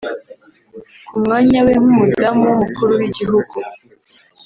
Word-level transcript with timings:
Ku 1.11 1.17
mwanya 1.23 1.59
we 1.65 1.71
nk’Umudamu 1.81 2.41
w’Umukuru 2.49 2.91
w’Igihugu 2.99 3.55